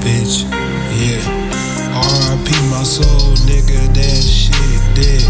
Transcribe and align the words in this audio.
Bitch, 0.00 0.48
yeah. 0.96 1.20
RIP 1.92 2.48
my 2.70 2.82
soul, 2.82 3.36
nigga, 3.44 3.92
that 3.92 4.22
shit 4.24 4.80
dead. 4.96 5.20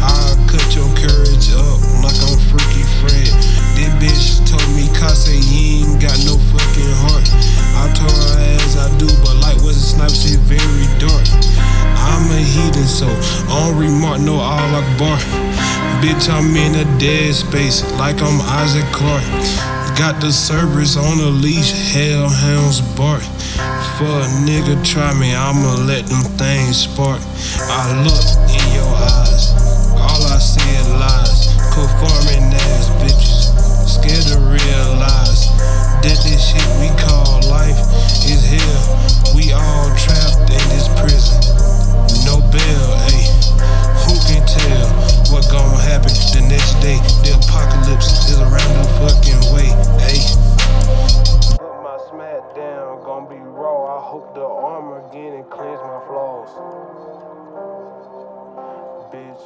I'll 0.00 0.36
cut 0.46 0.76
your 0.76 0.86
courage 0.94 1.50
up 1.50 1.80
like 1.98 2.14
I'm 2.22 2.38
Freaky 2.46 2.86
Fred. 3.02 3.34
This 3.74 3.90
bitch 3.98 4.46
told 4.48 4.68
me, 4.76 4.86
Kase, 4.94 5.34
heathen, 12.84 12.88
so 12.88 13.52
on 13.52 13.78
remark, 13.78 14.20
no 14.20 14.34
all 14.36 14.82
bar. 14.98 15.18
Bitch, 16.00 16.28
I'm 16.28 16.54
in 16.56 16.74
a 16.74 16.98
dead 16.98 17.34
space, 17.34 17.82
like 17.98 18.20
I'm 18.20 18.40
Isaac 18.60 18.84
Clarke. 18.92 19.24
Got 19.96 20.20
the 20.20 20.32
Cerberus 20.32 20.96
on 20.96 21.18
a 21.20 21.30
leash, 21.30 21.72
hellhounds 21.92 22.80
bark. 22.96 23.22
For 23.96 24.10
a 24.10 24.28
nigga 24.42 24.74
try 24.84 25.14
me, 25.14 25.34
I'ma 25.34 25.86
let 25.86 26.06
them 26.06 26.24
things 26.36 26.82
spark. 26.82 27.20
I 27.70 28.02
look 28.02 28.26
in 28.50 28.64
your 28.74 28.90
eyes, 28.90 29.54
all 29.96 30.22
I 30.26 30.38
see 30.38 30.68
is 30.76 30.90
lies. 30.98 31.54
Conforming 31.72 32.52
ass 32.54 32.90
bitches, 32.98 33.54
scared 33.86 34.26
to 34.34 34.38
realize 34.50 35.46
that 36.02 36.18
this 36.22 36.50
shit 36.50 36.66
we 36.82 36.90
call 36.98 37.40
life 37.48 37.78
is 38.26 38.42
hell. 38.44 39.34
We 39.34 39.52
all 39.52 39.90
trapped 39.96 40.50
in 40.50 40.64
this 40.74 40.83
The 54.32 54.40
armor 54.40 55.06
again 55.08 55.34
and 55.34 55.50
cleanse 55.50 55.80
my 55.82 56.00
flaws. 56.08 56.48
Bitch. 59.12 59.42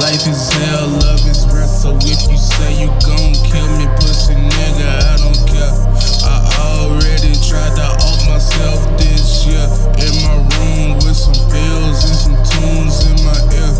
Life 0.00 0.26
is 0.26 0.52
hell, 0.52 0.88
love 0.88 1.22
is 1.28 1.46
real. 1.52 1.68
So 1.68 1.94
if 2.00 2.30
you 2.30 2.38
say 2.38 2.80
you 2.80 2.88
gon' 3.04 3.34
kill 3.46 3.68
me, 3.78 3.86
pussy 4.00 4.34
nigga, 4.34 4.98
I 4.98 5.16
don't 5.20 5.42
care. 5.46 5.74
I 6.24 6.42
already 6.74 7.34
tried 7.44 7.76
to 7.76 7.86
off 8.02 8.26
myself 8.26 8.80
this 8.98 9.46
year. 9.46 9.68
In 10.00 10.14
my 10.24 10.42
room 10.56 10.94
with 11.04 11.14
some 11.14 11.38
pills 11.52 12.02
and 12.08 12.18
some 12.18 12.38
tunes 12.50 13.06
in 13.06 13.16
my 13.22 13.38
ear. 13.54 13.74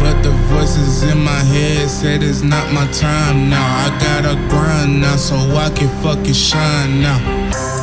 But 0.00 0.22
the 0.22 0.32
voices 0.52 1.02
in 1.04 1.18
my 1.22 1.42
head 1.54 1.88
said 1.88 2.22
it's 2.22 2.42
not 2.42 2.72
my 2.72 2.86
time 2.92 3.48
now. 3.48 3.64
I 3.64 3.88
gotta 4.00 4.34
grind 4.50 5.00
now 5.00 5.16
so 5.16 5.36
I 5.56 5.70
can 5.70 5.88
fucking 6.02 6.34
shine 6.34 7.00
now. 7.00 7.77